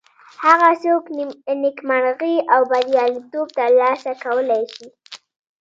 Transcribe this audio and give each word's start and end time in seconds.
هغه 0.45 0.69
څوک 0.83 1.03
نیکمرغي 1.61 2.35
او 2.53 2.61
بریالیتوب 2.71 3.47
تر 3.57 3.69
لاسه 3.79 4.11
کولی 4.23 4.63
شي. 4.73 4.87